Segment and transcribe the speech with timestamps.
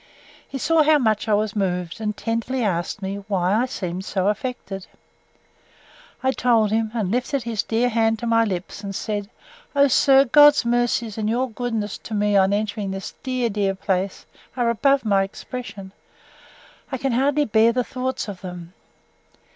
[0.49, 4.29] He saw how much I was moved, and tenderly asked me, Why I seemed so
[4.29, 4.87] affected?
[6.23, 9.29] I told him, and lifted his dear hand to my lips, and said,
[9.75, 10.25] O sir!
[10.25, 14.25] God's mercies, and your goodness to me on entering this dear, dear place,
[14.57, 15.91] are above my expression;
[16.91, 18.73] I can hardly bear the thoughts of them!